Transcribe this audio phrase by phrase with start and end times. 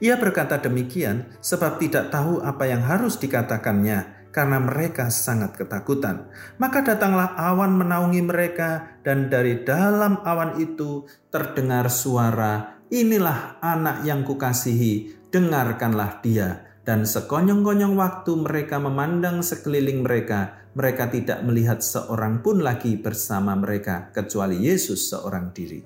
[0.00, 6.32] Ia berkata demikian sebab tidak tahu apa yang harus dikatakannya karena mereka sangat ketakutan.
[6.56, 14.24] Maka datanglah awan menaungi mereka dan dari dalam awan itu terdengar suara, inilah anak yang
[14.24, 16.64] kukasihi, dengarkanlah dia.
[16.88, 24.14] Dan sekonyong-konyong waktu mereka memandang sekeliling mereka, mereka tidak melihat seorang pun lagi bersama mereka,
[24.14, 25.82] kecuali Yesus seorang diri.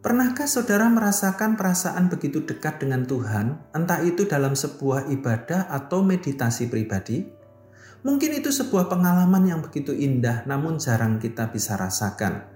[0.00, 6.72] Pernahkah saudara merasakan perasaan begitu dekat dengan Tuhan, entah itu dalam sebuah ibadah atau meditasi
[6.72, 7.28] pribadi?
[8.04, 12.52] Mungkin itu sebuah pengalaman yang begitu indah, namun jarang kita bisa rasakan.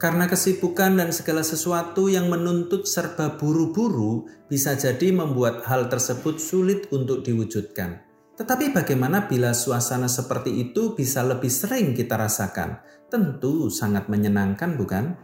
[0.00, 6.88] Karena kesibukan dan segala sesuatu yang menuntut serba buru-buru bisa jadi membuat hal tersebut sulit
[6.92, 8.07] untuk diwujudkan.
[8.38, 12.78] Tetapi bagaimana bila suasana seperti itu bisa lebih sering kita rasakan?
[13.10, 15.18] Tentu sangat menyenangkan bukan?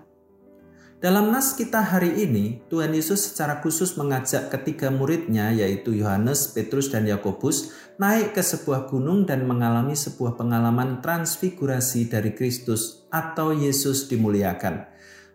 [0.98, 6.90] Dalam nas kita hari ini, Tuhan Yesus secara khusus mengajak ketiga muridnya yaitu Yohanes, Petrus,
[6.90, 7.70] dan Yakobus
[8.00, 14.90] naik ke sebuah gunung dan mengalami sebuah pengalaman transfigurasi dari Kristus atau Yesus dimuliakan.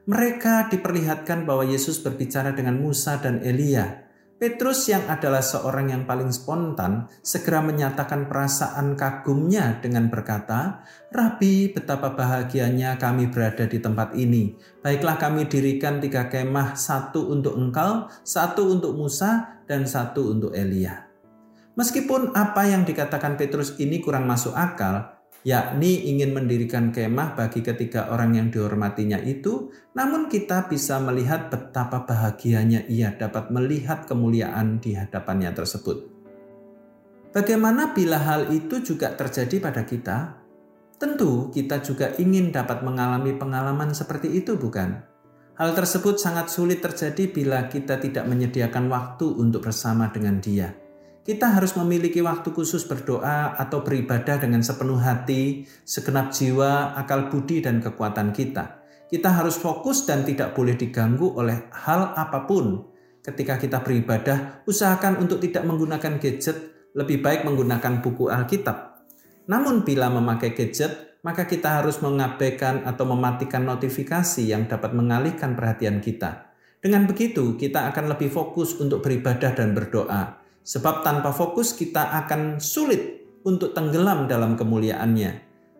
[0.09, 4.08] Mereka diperlihatkan bahwa Yesus berbicara dengan Musa dan Elia,
[4.39, 10.79] Petrus yang adalah seorang yang paling spontan segera menyatakan perasaan kagumnya dengan berkata,
[11.11, 14.55] Rabi, betapa bahagianya kami berada di tempat ini.
[14.79, 21.03] Baiklah kami dirikan tiga kemah, satu untuk engkau, satu untuk Musa, dan satu untuk Elia.
[21.75, 28.11] Meskipun apa yang dikatakan Petrus ini kurang masuk akal, yakni ingin mendirikan kemah bagi ketiga
[28.11, 34.99] orang yang dihormatinya itu, namun kita bisa melihat betapa bahagianya ia dapat melihat kemuliaan di
[34.99, 36.11] hadapannya tersebut.
[37.29, 40.41] Bagaimana bila hal itu juga terjadi pada kita?
[40.99, 45.07] Tentu kita juga ingin dapat mengalami pengalaman seperti itu, bukan?
[45.55, 50.88] Hal tersebut sangat sulit terjadi bila kita tidak menyediakan waktu untuk bersama dengan Dia
[51.29, 57.61] kita harus memiliki waktu khusus berdoa atau beribadah dengan sepenuh hati, segenap jiwa, akal budi,
[57.61, 58.81] dan kekuatan kita.
[59.13, 62.81] Kita harus fokus dan tidak boleh diganggu oleh hal apa pun.
[63.21, 69.05] Ketika kita beribadah, usahakan untuk tidak menggunakan gadget, lebih baik menggunakan buku Alkitab.
[69.45, 76.01] Namun bila memakai gadget, maka kita harus mengabaikan atau mematikan notifikasi yang dapat mengalihkan perhatian
[76.01, 76.57] kita.
[76.81, 80.38] Dengan begitu, kita akan lebih fokus untuk beribadah dan berdoa
[80.69, 85.31] Sebab tanpa fokus kita akan sulit untuk tenggelam dalam kemuliaannya.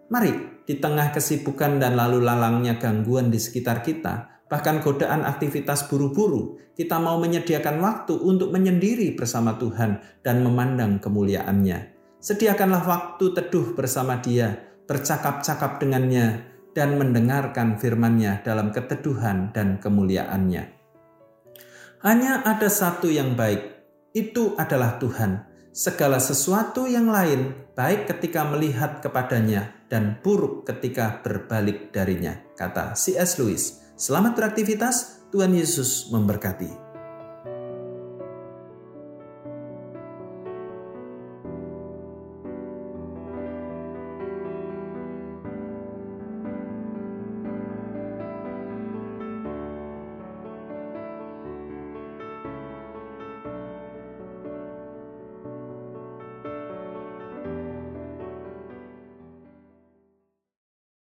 [0.10, 6.58] Mari, di tengah kesibukan dan lalu lalangnya gangguan di sekitar kita, bahkan godaan aktivitas buru-buru,
[6.74, 11.94] kita mau menyediakan waktu untuk menyendiri bersama Tuhan dan memandang kemuliaannya.
[12.18, 14.58] Sediakanlah waktu teduh bersama dia,
[14.90, 20.64] bercakap-cakap dengannya, dan mendengarkan firman-Nya dalam keteduhan dan kemuliaannya.
[22.02, 23.79] Hanya ada satu yang baik,
[24.14, 25.46] itu adalah Tuhan.
[25.70, 33.38] Segala sesuatu yang lain, baik ketika melihat kepadanya dan buruk ketika berbalik darinya, kata C.S.
[33.38, 33.80] Lewis.
[33.94, 36.89] Selamat beraktivitas, Tuhan Yesus memberkati.